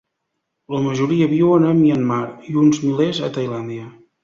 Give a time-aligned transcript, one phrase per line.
[0.75, 2.19] La majoria viuen a Myanmar
[2.55, 3.89] i uns milers a Tailàndia.